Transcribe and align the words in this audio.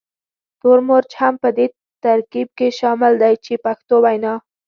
تور 0.59 0.77
مرچ 0.87 1.11
هم 1.21 1.33
په 1.43 1.49
دې 1.57 1.65
ترکیب 2.03 2.47
کې 2.57 2.67
شامل 2.79 3.13
دی 3.21 3.33
په 3.57 3.59
پښتو 3.65 3.95
وینا. 4.03 4.33